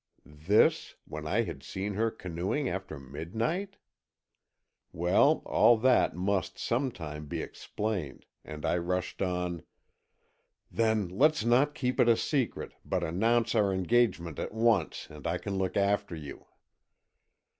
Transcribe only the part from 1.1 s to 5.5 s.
I had seen her canoeing after midnight! Well,